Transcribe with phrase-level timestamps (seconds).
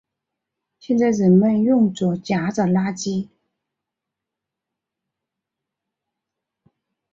[0.79, 3.29] 现在人们用作夹着垃圾。